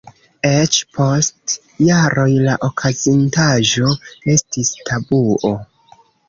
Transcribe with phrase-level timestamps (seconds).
[0.51, 1.53] Eĉ, post
[1.87, 3.93] jaroj la okazintaĵo
[4.35, 5.55] estis tabuo.